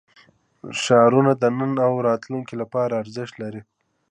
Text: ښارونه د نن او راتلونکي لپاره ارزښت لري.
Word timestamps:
ښارونه 0.81 1.31
د 1.41 1.43
نن 1.57 1.71
او 1.87 1.93
راتلونکي 2.07 2.55
لپاره 2.61 2.99
ارزښت 3.01 3.33
لري. 3.43 3.61